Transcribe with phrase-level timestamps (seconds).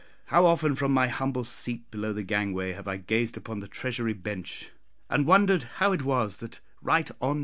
[0.29, 4.13] how often, from my humble seat below the gangway, have I gazed upon the Treasury
[4.13, 4.71] Bench,
[5.11, 7.39] and wondered how it was that right hon.